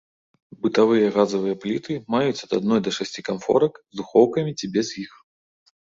[0.61, 5.19] Бытавыя газавыя пліты маюць ад адной да шасці канфорак, з духоўкамі ці без іх.